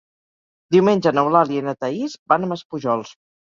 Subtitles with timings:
[0.75, 3.15] Diumenge n'Eulàlia i na Thaís van a Maspujols.